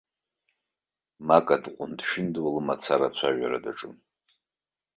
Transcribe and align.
Мака 1.27 1.55
дҟәынд-шәындуа 1.63 2.49
лымацара 2.55 3.07
ацәажәара 3.07 3.63
даҿын. 3.63 3.95